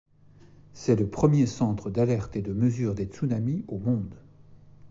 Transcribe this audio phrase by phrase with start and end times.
[0.73, 4.15] C'est le premier centre d'alerte et de mesure des tsunamis au monde.